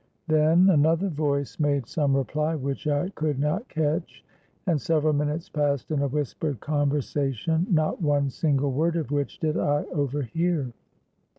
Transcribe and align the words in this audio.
—Then 0.27 0.67
another 0.71 1.09
voice 1.09 1.59
made 1.59 1.85
some 1.85 2.17
reply 2.17 2.55
which 2.55 2.87
I 2.87 3.09
could 3.09 3.37
not 3.37 3.69
catch; 3.69 4.25
and 4.65 4.81
several 4.81 5.13
minutes 5.13 5.47
passed 5.47 5.91
in 5.91 6.01
a 6.01 6.07
whispered 6.07 6.59
conversation, 6.59 7.67
not 7.69 8.01
one 8.01 8.31
single 8.31 8.71
word 8.71 8.95
of 8.95 9.11
which 9.11 9.37
did 9.37 9.59
I 9.59 9.83
overhear. 9.93 10.73